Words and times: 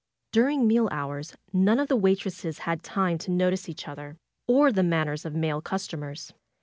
During 0.31 0.65
meal 0.65 0.89
hours, 0.91 1.35
none 1.53 1.77
of 1.79 1.87
the 1.87 1.95
waitresses 1.95 2.57
had 2.61 2.81
time 2.81 3.19
FAITH 3.19 3.25
224 3.25 3.25
to 3.27 3.37
notice 3.45 3.69
each 3.69 3.87
other, 3.87 4.17
or 4.47 4.71
the 4.71 4.81
manners 4.81 5.25
of 5.25 5.35
male 5.35 5.61
customers. 5.61 6.33